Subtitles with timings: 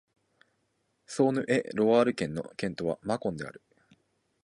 [1.05, 3.61] ソーヌ＝エ＝ロワール県の県都はマコンである